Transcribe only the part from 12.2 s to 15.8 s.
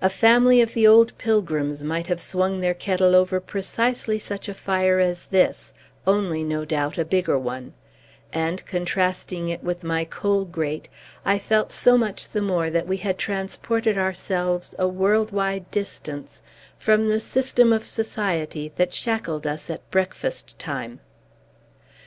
the more that we had transported ourselves a world wide